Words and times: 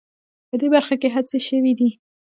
په 0.49 0.55
دې 0.59 0.67
برخه 0.75 0.95
کې 1.01 1.09
هڅې 1.15 1.37
شوې 1.47 1.73
دي 1.79 1.89